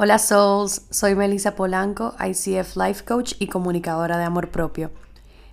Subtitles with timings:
[0.00, 4.92] Hola Souls, soy Melissa Polanco, ICF Life Coach y comunicadora de amor propio.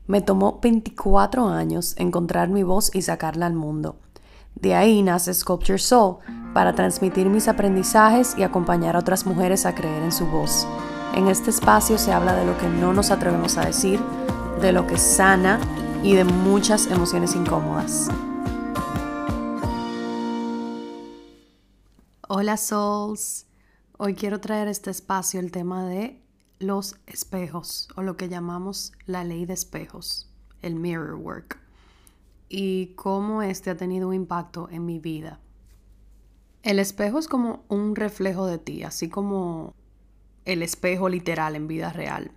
[0.06, 3.95] Me tomó 24 años encontrar mi voz y sacarla al mundo.
[4.53, 6.17] De ahí nace Sculpture Soul
[6.53, 10.68] para transmitir mis aprendizajes y acompañar a otras mujeres a creer en su voz.
[11.16, 14.00] En este espacio se habla de lo que no nos atrevemos a decir,
[14.62, 15.59] de lo que sana
[16.04, 18.09] y de muchas emociones incómodas.
[22.27, 23.45] Hola Souls.
[23.98, 26.20] Hoy quiero traer a este espacio el tema de
[26.60, 30.29] los espejos o lo que llamamos la ley de espejos,
[30.61, 31.57] el mirror work,
[32.49, 35.39] y cómo este ha tenido un impacto en mi vida.
[36.61, 39.73] El espejo es como un reflejo de ti, así como
[40.43, 42.31] el espejo literal en vida real.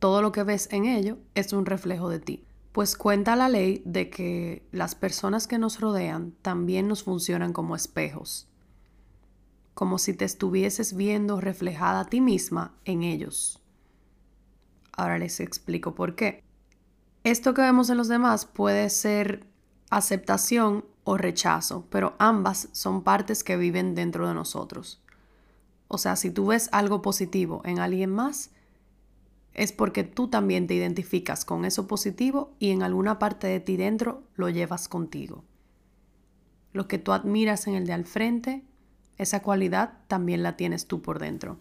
[0.00, 2.44] Todo lo que ves en ello es un reflejo de ti.
[2.72, 7.76] Pues cuenta la ley de que las personas que nos rodean también nos funcionan como
[7.76, 8.47] espejos
[9.78, 13.62] como si te estuvieses viendo reflejada a ti misma en ellos.
[14.90, 16.42] Ahora les explico por qué.
[17.22, 19.46] Esto que vemos en los demás puede ser
[19.88, 25.00] aceptación o rechazo, pero ambas son partes que viven dentro de nosotros.
[25.86, 28.50] O sea, si tú ves algo positivo en alguien más,
[29.54, 33.76] es porque tú también te identificas con eso positivo y en alguna parte de ti
[33.76, 35.44] dentro lo llevas contigo.
[36.72, 38.64] Lo que tú admiras en el de al frente
[39.18, 41.58] esa cualidad también la tienes tú por dentro.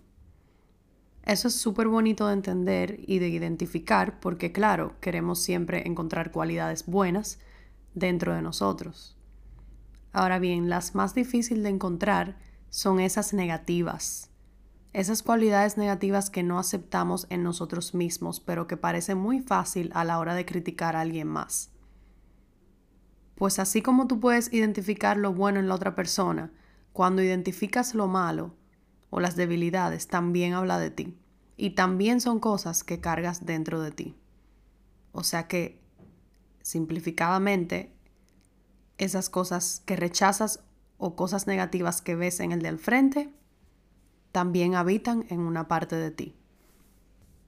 [1.24, 6.86] Eso es súper bonito de entender y de identificar porque claro, queremos siempre encontrar cualidades
[6.86, 7.40] buenas
[7.94, 9.18] dentro de nosotros.
[10.14, 12.38] Ahora bien, las más difíciles de encontrar
[12.70, 14.30] son esas negativas,
[14.94, 20.04] esas cualidades negativas que no aceptamos en nosotros mismos, pero que parece muy fácil a
[20.06, 21.72] la hora de criticar a alguien más.
[23.36, 26.52] Pues así como tú puedes identificar lo bueno en la otra persona,
[26.98, 28.56] cuando identificas lo malo
[29.12, 31.16] o las debilidades, también habla de ti.
[31.56, 34.16] Y también son cosas que cargas dentro de ti.
[35.12, 35.80] O sea que,
[36.64, 37.94] simplificadamente,
[38.98, 40.64] esas cosas que rechazas
[40.98, 43.32] o cosas negativas que ves en el del frente,
[44.32, 46.36] también habitan en una parte de ti.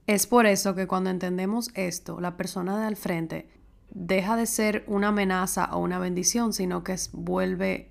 [0.06, 3.50] Es por eso que cuando entendemos esto, la persona de al frente
[3.90, 7.90] deja de ser una amenaza o una bendición, sino que vuelve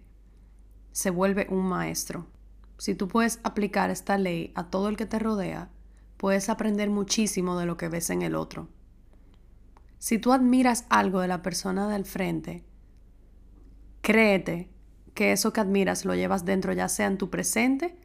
[0.99, 2.27] se vuelve un maestro.
[2.77, 5.69] Si tú puedes aplicar esta ley a todo el que te rodea,
[6.17, 8.67] puedes aprender muchísimo de lo que ves en el otro.
[9.97, 12.65] Si tú admiras algo de la persona del frente,
[14.01, 14.73] créete
[15.13, 17.97] que eso que admiras lo llevas dentro ya sea en tu presente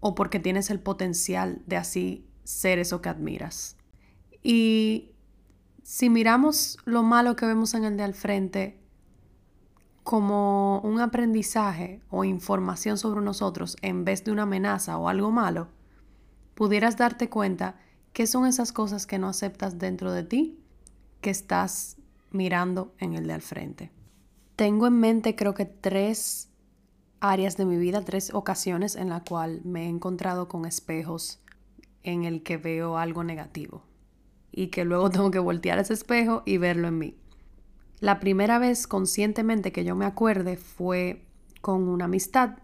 [0.00, 3.76] o porque tienes el potencial de así ser eso que admiras.
[4.42, 5.10] Y
[5.82, 8.85] si miramos lo malo que vemos en el de al frente,
[10.06, 15.66] como un aprendizaje o información sobre nosotros en vez de una amenaza o algo malo,
[16.54, 17.80] pudieras darte cuenta
[18.12, 20.60] qué son esas cosas que no aceptas dentro de ti
[21.20, 21.96] que estás
[22.30, 23.90] mirando en el de al frente.
[24.54, 26.50] Tengo en mente creo que tres
[27.18, 31.40] áreas de mi vida, tres ocasiones en la cual me he encontrado con espejos
[32.04, 33.82] en el que veo algo negativo
[34.52, 37.16] y que luego tengo que voltear ese espejo y verlo en mí.
[38.00, 41.22] La primera vez conscientemente que yo me acuerde fue
[41.62, 42.58] con una amistad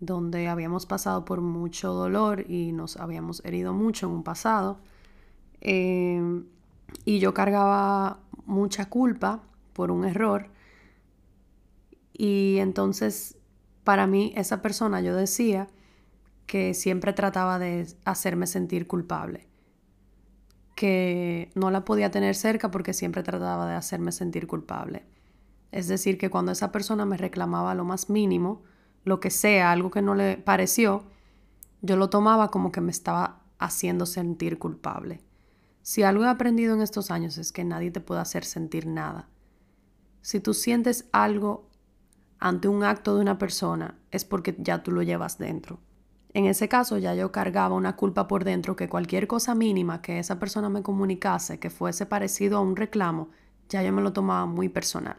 [0.00, 4.80] donde habíamos pasado por mucho dolor y nos habíamos herido mucho en un pasado.
[5.60, 6.46] Em,
[7.04, 9.42] y yo cargaba mucha culpa
[9.72, 10.48] por un error.
[12.12, 13.36] Y entonces,
[13.84, 15.68] para mí, esa persona, yo decía
[16.46, 19.47] que siempre trataba de hacerme sentir culpable
[20.78, 25.04] que no la podía tener cerca porque siempre trataba de hacerme sentir culpable.
[25.72, 28.62] Es decir, que cuando esa persona me reclamaba lo más mínimo,
[29.02, 31.02] lo que sea, algo que no le pareció,
[31.82, 35.20] yo lo tomaba como que me estaba haciendo sentir culpable.
[35.82, 39.28] Si algo he aprendido en estos años es que nadie te puede hacer sentir nada.
[40.22, 41.68] Si tú sientes algo
[42.38, 45.80] ante un acto de una persona, es porque ya tú lo llevas dentro.
[46.34, 50.18] En ese caso ya yo cargaba una culpa por dentro que cualquier cosa mínima que
[50.18, 53.30] esa persona me comunicase que fuese parecido a un reclamo,
[53.68, 55.16] ya yo me lo tomaba muy personal.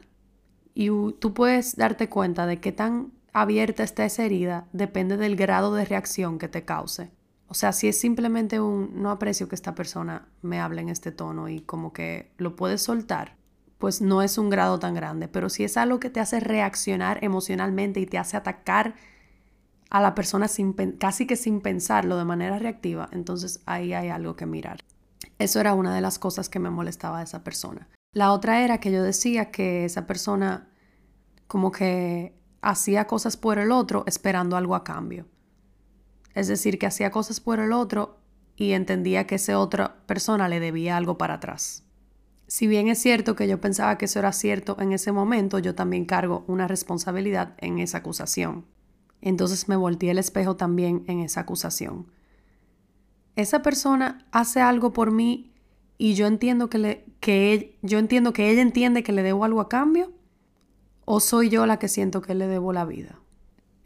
[0.74, 0.90] Y
[1.20, 5.86] tú puedes darte cuenta de qué tan abierta está esa herida depende del grado de
[5.86, 7.12] reacción que te cause.
[7.48, 11.12] O sea, si es simplemente un no aprecio que esta persona me hable en este
[11.12, 13.36] tono y como que lo puedes soltar,
[13.80, 15.28] pues no es un grado tan grande.
[15.28, 18.94] Pero si es algo que te hace reaccionar emocionalmente y te hace atacar
[19.90, 24.36] a la persona sin, casi que sin pensarlo de manera reactiva, entonces ahí hay algo
[24.36, 24.80] que mirar.
[25.38, 27.90] Eso era una de las cosas que me molestaba de esa persona.
[28.14, 30.70] La otra era que yo decía que esa persona
[31.48, 35.26] como que hacía cosas por el otro esperando algo a cambio.
[36.36, 38.20] Es decir, que hacía cosas por el otro
[38.56, 41.84] y entendía que esa otra persona le debía algo para atrás.
[42.48, 45.76] Si bien es cierto que yo pensaba que eso era cierto en ese momento, yo
[45.76, 48.66] también cargo una responsabilidad en esa acusación.
[49.22, 52.08] Entonces me volteé el espejo también en esa acusación.
[53.36, 55.52] Esa persona hace algo por mí
[55.98, 59.62] y yo entiendo que, le, que yo entiendo que ella entiende que le debo algo
[59.62, 60.12] a cambio
[61.06, 63.20] o soy yo la que siento que le debo la vida.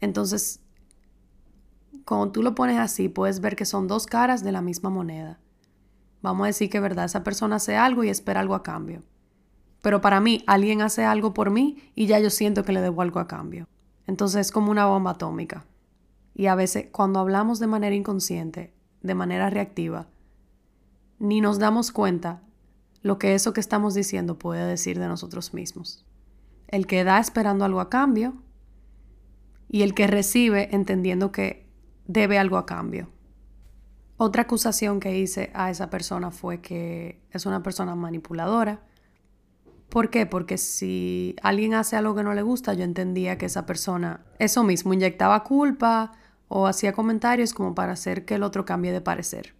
[0.00, 0.60] Entonces,
[2.04, 5.40] cuando tú lo pones así, puedes ver que son dos caras de la misma moneda.
[6.20, 9.02] Vamos a decir que verdad, esa persona hace algo y espera algo a cambio.
[9.82, 13.02] Pero para mí, alguien hace algo por mí y ya yo siento que le debo
[13.02, 13.68] algo a cambio.
[14.06, 15.64] Entonces es como una bomba atómica.
[16.34, 20.08] Y a veces cuando hablamos de manera inconsciente, de manera reactiva,
[21.18, 22.42] ni nos damos cuenta
[23.02, 26.04] lo que eso que estamos diciendo puede decir de nosotros mismos.
[26.68, 28.34] El que da esperando algo a cambio
[29.68, 31.68] y el que recibe entendiendo que
[32.06, 33.08] debe algo a cambio.
[34.16, 38.80] Otra acusación que hice a esa persona fue que es una persona manipuladora,
[39.88, 40.26] ¿Por qué?
[40.26, 44.64] Porque si alguien hace algo que no le gusta, yo entendía que esa persona, eso
[44.64, 46.12] mismo, inyectaba culpa
[46.48, 49.54] o hacía comentarios como para hacer que el otro cambie de parecer.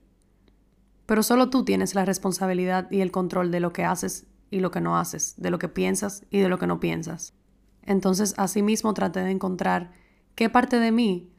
[1.06, 4.70] Pero solo tú tienes la responsabilidad y el control de lo que haces y lo
[4.70, 7.34] que no haces, de lo que piensas y de lo que no piensas.
[7.82, 9.92] Entonces, asimismo, traté de encontrar
[10.34, 11.30] qué parte de mí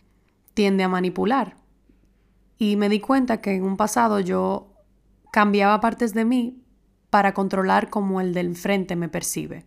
[0.54, 1.58] tiende a manipular.
[2.58, 4.74] Y me di cuenta que en un pasado yo
[5.32, 6.65] cambiaba partes de mí
[7.16, 9.64] para controlar cómo el del frente me percibe.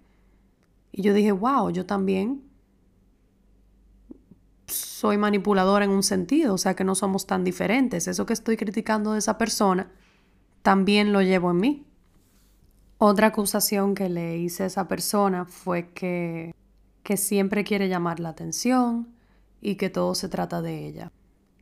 [0.93, 2.43] Y yo dije, wow, yo también
[4.67, 8.07] soy manipuladora en un sentido, o sea que no somos tan diferentes.
[8.07, 9.91] Eso que estoy criticando de esa persona,
[10.61, 11.87] también lo llevo en mí.
[12.99, 16.55] Otra acusación que le hice a esa persona fue que,
[17.03, 19.09] que siempre quiere llamar la atención
[19.63, 21.13] y que todo se trata de ella.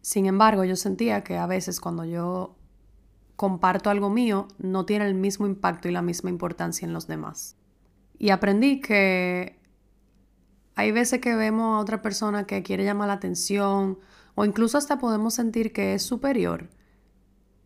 [0.03, 2.56] Sin embargo, yo sentía que a veces cuando yo
[3.37, 7.56] comparto algo mío no tiene el mismo impacto y la misma importancia en los demás.
[8.19, 9.61] Y aprendí que
[10.75, 13.99] hay veces que vemos a otra persona que quiere llamar la atención
[14.35, 16.69] o incluso hasta podemos sentir que es superior,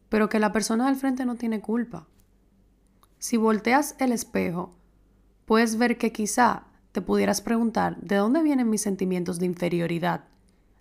[0.09, 2.07] pero que la persona del frente no tiene culpa.
[3.19, 4.75] Si volteas el espejo,
[5.45, 10.25] puedes ver que quizá te pudieras preguntar de dónde vienen mis sentimientos de inferioridad,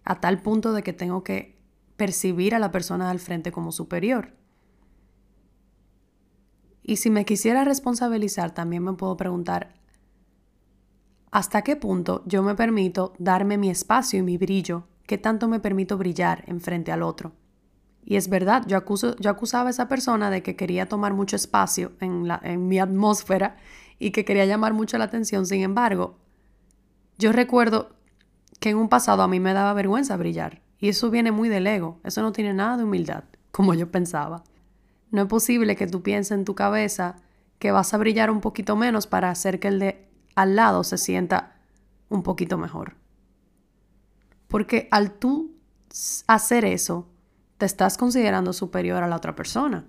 [0.04, 1.60] a tal punto de que tengo que
[1.98, 4.34] percibir a la persona del frente como superior.
[6.90, 9.76] Y si me quisiera responsabilizar, también me puedo preguntar,
[11.30, 14.88] ¿hasta qué punto yo me permito darme mi espacio y mi brillo?
[15.06, 17.34] ¿Qué tanto me permito brillar en frente al otro?
[18.04, 18.84] Y es verdad, yo,
[19.20, 22.80] yo acusaba a esa persona de que quería tomar mucho espacio en, la, en mi
[22.80, 23.58] atmósfera
[24.00, 25.46] y que quería llamar mucho la atención.
[25.46, 26.18] Sin embargo,
[27.20, 27.92] yo recuerdo
[28.60, 30.64] que en un pasado a mí me daba vergüenza brillar.
[30.80, 32.00] Y eso viene muy del ego.
[32.04, 34.44] Eso no tiene nada de humildad, como yo pensaba.
[35.12, 37.18] No es posible que tú pienses en tu cabeza
[37.58, 40.98] que vas a brillar un poquito menos para hacer que el de al lado se
[40.98, 41.56] sienta
[42.08, 42.96] un poquito mejor.
[44.48, 45.56] Porque al tú
[46.28, 47.10] hacer eso,
[47.58, 49.86] te estás considerando superior a la otra persona.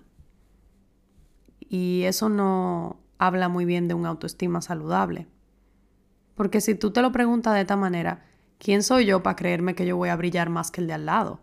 [1.61, 5.29] Y eso no habla muy bien de una autoestima saludable.
[6.35, 8.25] Porque si tú te lo preguntas de esta manera,
[8.59, 11.07] ¿quién soy yo para creerme que yo voy a brillar más que el de al
[11.07, 11.41] lado?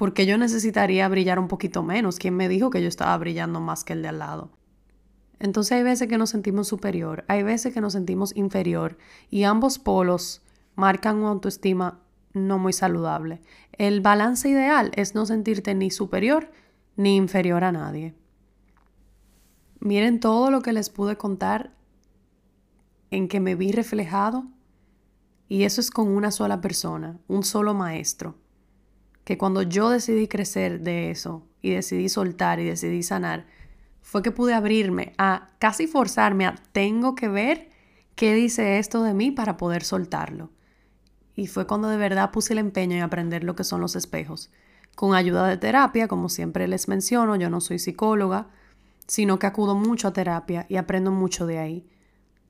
[0.00, 2.18] Porque yo necesitaría brillar un poquito menos.
[2.18, 4.50] ¿Quién me dijo que yo estaba brillando más que el de al lado?
[5.38, 8.96] Entonces hay veces que nos sentimos superior, hay veces que nos sentimos inferior
[9.28, 10.40] y ambos polos
[10.74, 12.00] marcan una autoestima
[12.32, 13.42] no muy saludable.
[13.72, 16.50] El balance ideal es no sentirte ni superior
[16.96, 18.14] ni inferior a nadie.
[19.80, 21.74] Miren todo lo que les pude contar
[23.10, 24.46] en que me vi reflejado
[25.46, 28.36] y eso es con una sola persona, un solo maestro
[29.30, 33.46] que cuando yo decidí crecer de eso y decidí soltar y decidí sanar,
[34.02, 37.70] fue que pude abrirme a casi forzarme a tengo que ver
[38.16, 40.50] qué dice esto de mí para poder soltarlo.
[41.36, 44.50] Y fue cuando de verdad puse el empeño en aprender lo que son los espejos.
[44.96, 48.48] Con ayuda de terapia, como siempre les menciono, yo no soy psicóloga,
[49.06, 51.86] sino que acudo mucho a terapia y aprendo mucho de ahí.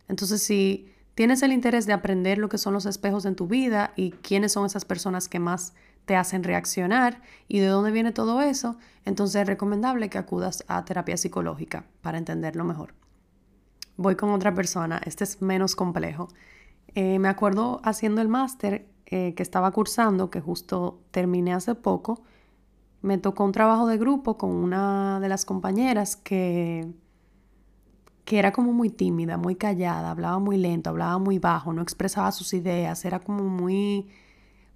[0.09, 3.93] Entonces, si tienes el interés de aprender lo que son los espejos en tu vida
[3.97, 8.41] y quiénes son esas personas que más te hacen reaccionar y de dónde viene todo
[8.41, 12.95] eso, entonces es recomendable que acudas a terapia psicológica para entenderlo mejor.
[13.97, 16.29] Voy con otra persona, este es menos complejo.
[16.95, 22.23] Eh, me acuerdo haciendo el máster eh, que estaba cursando, que justo terminé hace poco,
[23.03, 26.87] me tocó un trabajo de grupo con una de las compañeras que,
[28.25, 32.31] que era como muy tímida, muy callada, hablaba muy lento, hablaba muy bajo, no expresaba
[32.33, 34.09] sus ideas, era como muy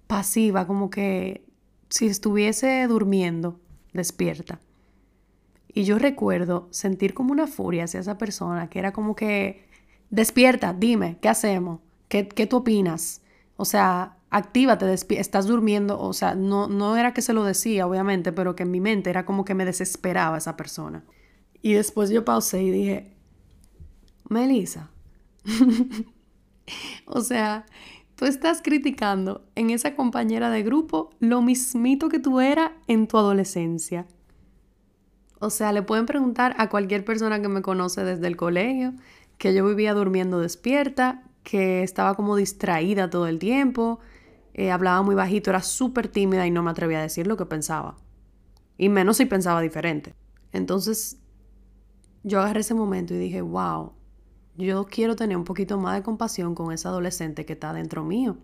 [0.07, 1.45] pasiva, como que
[1.89, 3.59] si estuviese durmiendo,
[3.93, 4.59] despierta.
[5.73, 9.67] Y yo recuerdo sentir como una furia hacia esa persona, que era como que,
[10.09, 11.81] despierta, dime, ¿qué hacemos?
[12.07, 13.21] ¿Qué, qué tú opinas?
[13.57, 15.99] O sea, actívate, estás durmiendo.
[15.99, 19.09] O sea, no, no era que se lo decía, obviamente, pero que en mi mente
[19.09, 21.03] era como que me desesperaba esa persona.
[21.61, 23.11] Y después yo pausé y dije,
[24.29, 24.91] Melissa,
[27.05, 27.65] o sea,
[28.15, 33.17] tú estás criticando en esa compañera de grupo lo mismito que tú eras en tu
[33.17, 34.05] adolescencia.
[35.39, 38.93] O sea, le pueden preguntar a cualquier persona que me conoce desde el colegio
[39.37, 43.99] que yo vivía durmiendo despierta, que estaba como distraída todo el tiempo,
[44.53, 47.45] eh, hablaba muy bajito, era súper tímida y no me atrevía a decir lo que
[47.45, 47.97] pensaba.
[48.77, 50.15] Y menos si pensaba diferente.
[50.53, 51.17] Entonces,
[52.23, 53.93] yo agarré ese momento y dije, wow,
[54.57, 58.37] yo quiero tener un poquito más de compasión con esa adolescente que está dentro mío,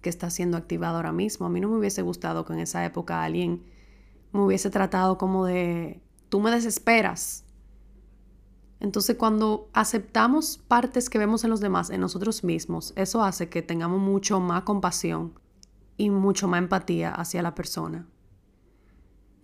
[0.00, 1.46] que está siendo activada ahora mismo.
[1.46, 3.62] A mí no me hubiese gustado que en esa época alguien
[4.32, 7.44] me hubiese tratado como de, tú me desesperas.
[8.80, 13.62] Entonces cuando aceptamos partes que vemos en los demás, en nosotros mismos, eso hace que
[13.62, 15.38] tengamos mucho más compasión
[15.96, 18.08] y mucho más empatía hacia la persona.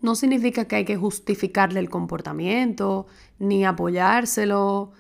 [0.01, 3.07] No significa que hay que justificarle el comportamiento,
[3.39, 4.93] ni apoyárselo,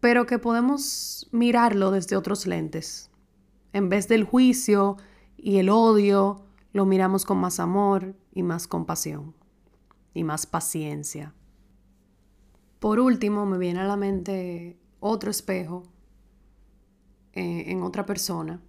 [0.00, 3.10] pero que podemos mirarlo desde otros lentes.
[3.72, 4.96] En vez del juicio
[5.36, 9.34] y el odio, lo miramos con más amor y más compasión
[10.14, 11.34] y más paciencia.
[12.78, 15.82] Por último, me viene a la mente otro espejo
[17.32, 18.62] eh, en otra persona.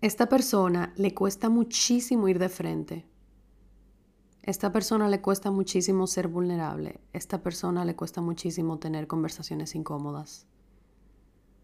[0.00, 3.06] Esta persona le cuesta muchísimo ir de frente.
[4.42, 7.00] Esta persona le cuesta muchísimo ser vulnerable.
[7.12, 10.46] Esta persona le cuesta muchísimo tener conversaciones incómodas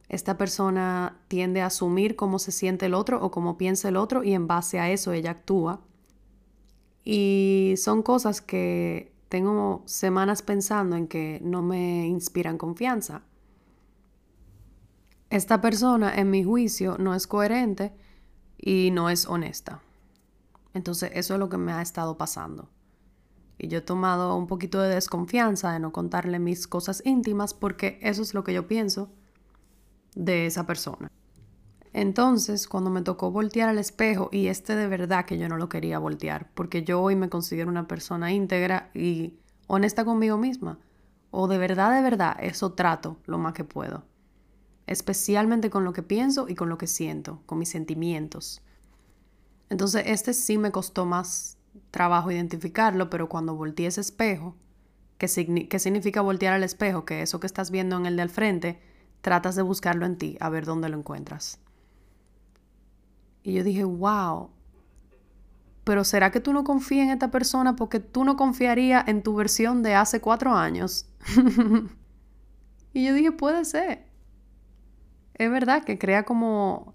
[0.08, 4.24] esta persona tiende a asumir cómo se siente el otro o cómo piensa el otro
[4.24, 5.82] y en base a eso ella actúa.
[7.04, 13.22] Y son cosas que tengo semanas pensando en que no me inspiran confianza.
[15.28, 17.92] Esta persona, en mi juicio, no es coherente
[18.56, 19.82] y no es honesta.
[20.72, 22.70] Entonces, eso es lo que me ha estado pasando.
[23.58, 27.98] Y yo he tomado un poquito de desconfianza de no contarle mis cosas íntimas porque
[28.00, 29.10] eso es lo que yo pienso
[30.18, 31.10] de esa persona.
[31.92, 35.68] Entonces, cuando me tocó voltear al espejo, y este de verdad que yo no lo
[35.68, 40.78] quería voltear, porque yo hoy me considero una persona íntegra y honesta conmigo misma,
[41.30, 44.04] o de verdad, de verdad, eso trato lo más que puedo,
[44.87, 48.60] especialmente con lo que pienso y con lo que siento, con mis sentimientos.
[49.70, 51.58] Entonces, este sí me costó más
[51.90, 54.56] trabajo identificarlo, pero cuando volteé ese espejo,
[55.16, 57.04] ¿qué, ¿qué significa voltear al espejo?
[57.04, 58.80] Que eso que estás viendo en el de al frente,
[59.28, 61.61] tratas de buscarlo en ti, a ver dónde lo encuentras.
[63.42, 64.49] Y yo dije, wow,
[65.85, 69.35] pero ¿será que tú no confías en esta persona porque tú no confiarías en tu
[69.35, 71.11] versión de hace cuatro años?
[72.94, 74.06] y yo dije, puede ser.
[75.35, 76.94] Es verdad que crea como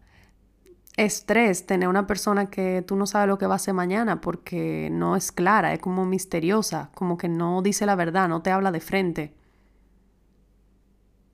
[0.98, 4.90] estrés tener una persona que tú no sabes lo que va a hacer mañana porque
[4.92, 8.72] no es clara, es como misteriosa, como que no dice la verdad, no te habla
[8.72, 9.36] de frente.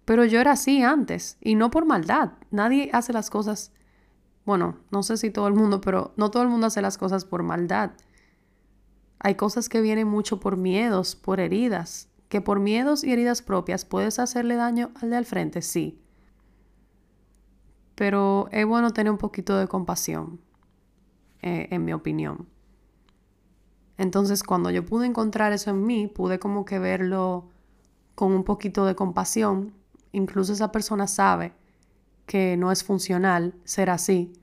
[0.10, 2.32] Pero yo era así antes y no por maldad.
[2.50, 3.72] Nadie hace las cosas,
[4.44, 7.25] bueno, no sé si todo el mundo, pero no todo el mundo hace las cosas
[7.25, 7.92] por maldad.
[9.20, 13.86] Hay cosas que vienen mucho por miedos, por heridas, que por miedos y heridas propias
[13.86, 16.01] puedes hacerle daño al de al frente, sí.
[17.94, 20.42] Pero es bueno tener un poquito de compasión,
[21.44, 22.48] eh, en mi opinión.
[24.00, 27.51] Entonces, cuando yo pude encontrar eso en mí, pude como que verlo
[28.16, 29.78] con un poquito de compasión
[30.12, 31.54] incluso esa persona sabe
[32.25, 34.34] que no es funcional ser así.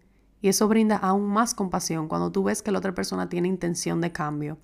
[0.40, 4.00] Y eso brinda aún más compasión cuando tú ves que la otra persona tiene intención
[4.00, 4.58] de cambio.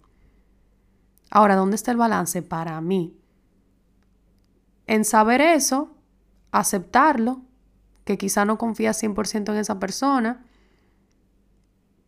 [1.30, 3.16] Ahora, ¿dónde está el balance para mí?
[4.86, 5.96] En saber eso,
[6.50, 7.42] aceptarlo,
[8.04, 10.44] que quizá no confías 100% en esa persona,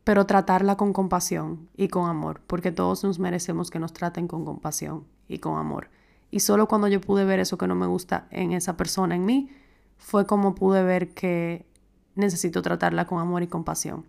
[0.02, 4.44] pero tratarla con compasión y con amor, porque todos nos merecemos que nos traten con
[4.44, 5.88] compasión y con amor.
[6.30, 9.24] Y solo cuando yo pude ver eso que no me gusta en esa persona, en
[9.24, 9.50] mí,
[9.96, 11.66] fue como pude ver que
[12.14, 14.06] necesito tratarla con amor y compasión.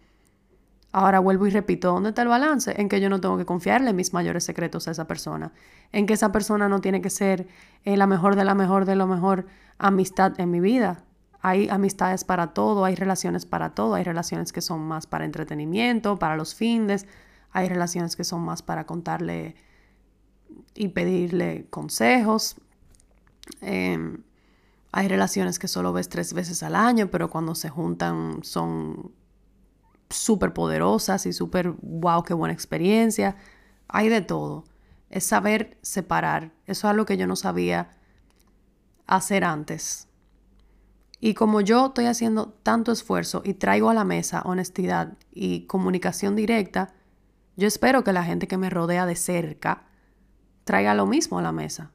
[0.91, 2.73] Ahora vuelvo y repito, ¿dónde está el balance?
[2.79, 5.51] En que yo no tengo que confiarle mis mayores secretos a esa persona.
[5.91, 7.47] En que esa persona no tiene que ser
[7.83, 9.45] eh, la mejor de la mejor de lo mejor
[9.77, 11.03] amistad en mi vida.
[11.41, 16.17] Hay amistades para todo, hay relaciones para todo, hay relaciones que son más para entretenimiento,
[16.17, 17.05] para los fines,
[17.51, 19.55] hay relaciones que son más para contarle
[20.73, 22.55] y pedirle consejos.
[23.61, 24.23] Em,
[24.91, 29.11] hay relaciones que solo ves tres veces al año, pero cuando se juntan son
[30.09, 33.35] súper poderosas y súper, wow, qué buena experiencia.
[33.87, 34.65] Hay de todo.
[35.09, 36.53] Es saber separar.
[36.65, 37.91] Eso es algo que yo no sabía
[39.07, 40.07] hacer antes.
[41.19, 46.35] Y como yo estoy haciendo tanto esfuerzo y traigo a la mesa honestidad y comunicación
[46.35, 46.93] directa,
[47.55, 49.87] yo espero que la gente que me rodea de cerca
[50.65, 51.91] traiga lo mismo a la mesa.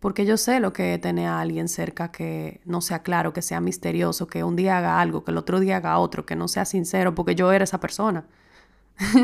[0.00, 3.60] Porque yo sé lo que tener a alguien cerca que no sea claro, que sea
[3.60, 6.64] misterioso, que un día haga algo, que el otro día haga otro, que no sea
[6.64, 8.24] sincero, porque yo era esa persona.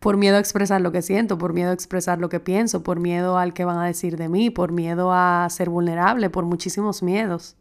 [0.00, 2.98] por miedo a expresar lo que siento, por miedo a expresar lo que pienso, por
[2.98, 7.02] miedo al que van a decir de mí, por miedo a ser vulnerable, por muchísimos
[7.02, 7.56] miedos.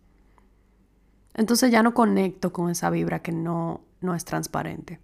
[1.36, 5.00] Entonces ya no conecto con esa vibra que no, no es transparente.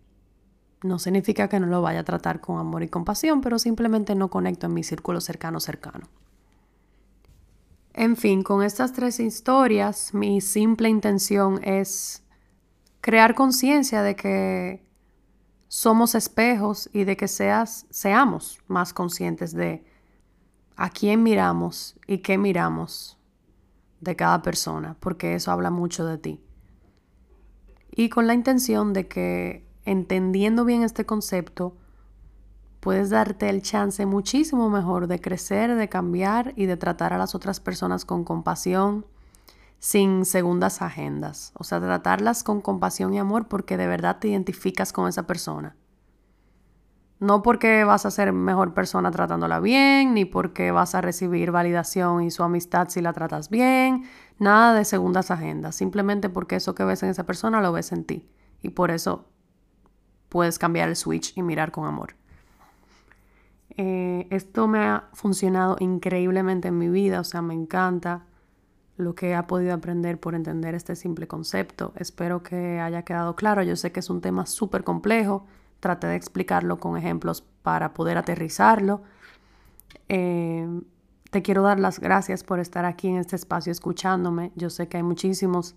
[0.84, 4.30] No significa que no lo vaya a tratar con amor y compasión, pero simplemente no
[4.30, 6.08] conecto en mi círculo cercano cercano.
[7.94, 12.24] En fin, con estas tres historias, mi simple intención es
[13.02, 14.88] crear conciencia de que
[15.68, 19.84] somos espejos y de que seas, seamos más conscientes de
[20.76, 23.18] a quién miramos y qué miramos
[24.00, 26.44] de cada persona, porque eso habla mucho de ti.
[27.92, 31.76] Y con la intención de que, entendiendo bien este concepto,
[32.82, 37.34] puedes darte el chance muchísimo mejor de crecer, de cambiar y de tratar a las
[37.34, 39.06] otras personas con compasión,
[39.80, 41.54] sin segundas agendas.
[41.56, 45.78] O sea, tratarlas con compasión y amor porque de verdad te identificas con esa persona.
[47.20, 52.24] No porque vas a ser mejor persona tratándola bien, ni porque vas a recibir validación
[52.24, 54.04] y su amistad si la tratas bien,
[54.38, 58.04] nada de segundas agendas, simplemente porque eso que ves en esa persona lo ves en
[58.04, 58.30] ti.
[58.62, 59.26] Y por eso
[60.30, 62.16] puedes cambiar el switch y mirar con amor.
[63.78, 68.24] Eh, esto me ha funcionado increíblemente en mi vida, o sea, me encanta
[68.98, 71.94] lo que he podido aprender por entender este simple concepto.
[71.96, 73.62] Espero que haya quedado claro.
[73.62, 75.46] Yo sé que es un tema súper complejo.
[75.80, 79.04] Traté de explicarlo con ejemplos para poder aterrizarlo.
[80.10, 80.68] Eh,
[81.30, 84.52] te quiero dar las gracias por estar aquí en este espacio escuchándome.
[84.56, 85.76] Yo sé que hay muchísimos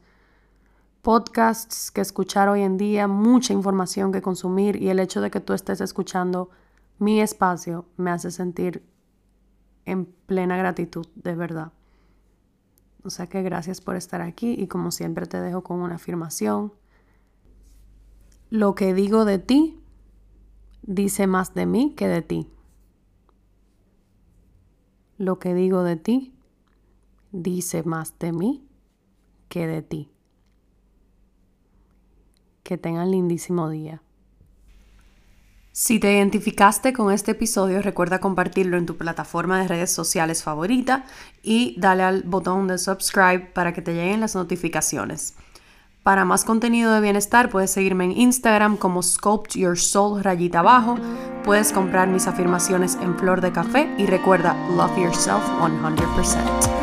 [1.02, 5.40] podcasts que escuchar hoy en día, mucha información que consumir y el hecho de que
[5.40, 6.50] tú estés escuchando
[6.98, 8.84] mi espacio me hace sentir
[9.86, 11.72] en plena gratitud, de verdad.
[13.02, 16.74] O sea que gracias por estar aquí y como siempre te dejo con una afirmación.
[18.50, 19.80] Lo que digo de ti
[20.82, 22.50] dice más de mí que de ti.
[25.16, 26.34] Lo que digo de ti
[27.32, 28.68] dice más de mí
[29.48, 30.09] que de ti.
[32.70, 34.00] Que tengan lindísimo día.
[35.72, 41.04] Si te identificaste con este episodio, recuerda compartirlo en tu plataforma de redes sociales favorita
[41.42, 45.34] y dale al botón de subscribe para que te lleguen las notificaciones.
[46.04, 50.94] Para más contenido de bienestar, puedes seguirme en Instagram como Sculpt Your Soul rayita abajo.
[51.42, 56.79] Puedes comprar mis afirmaciones en flor de café y recuerda, love yourself 100%.